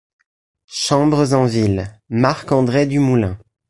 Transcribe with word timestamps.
Chambres 0.65 1.33
en 1.35 1.45
ville: 1.45 1.85
Marc-André 2.09 2.87
Dumoulin. 2.87 3.37